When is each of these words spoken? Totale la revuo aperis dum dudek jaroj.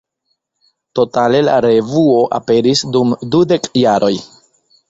Totale 0.99 1.41
la 1.49 1.59
revuo 1.67 2.17
aperis 2.39 2.83
dum 2.97 3.15
dudek 3.37 3.73
jaroj. 3.83 4.15